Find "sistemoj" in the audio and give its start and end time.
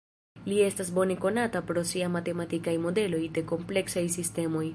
4.19-4.65